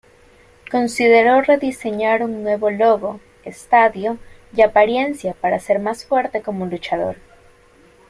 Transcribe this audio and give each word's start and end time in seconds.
Consideró 0.71 1.43
rediseñar 1.43 2.23
un 2.23 2.41
nuevo 2.41 2.71
logo, 2.71 3.19
estadio 3.45 4.17
y 4.51 4.63
apariencia 4.63 5.35
para 5.39 5.59
ser 5.59 5.77
más 5.77 6.05
fuerte 6.05 6.41
como 6.41 6.65
luchador. 6.65 7.17